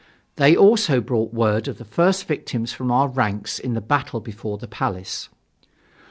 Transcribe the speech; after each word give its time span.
They 0.37 0.57
also 0.57 0.99
brought 0.99 1.31
word 1.31 1.67
of 1.67 1.77
the 1.77 1.85
first 1.85 2.25
victims 2.25 2.73
from 2.73 2.91
our 2.91 3.07
ranks 3.07 3.59
in 3.59 3.75
the 3.75 3.81
battle 3.81 4.19
before 4.19 4.57
the 4.57 4.67
Palace. 4.67 5.29